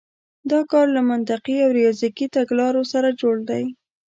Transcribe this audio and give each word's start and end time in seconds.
دا 0.51 0.59
کار 0.71 0.85
له 0.95 1.01
منطقي 1.11 1.55
او 1.65 1.69
ریاضیکي 1.79 2.25
تګلارو 2.35 2.81
سره 2.93 3.09
جوړ 3.21 3.35
دی. 3.49 3.63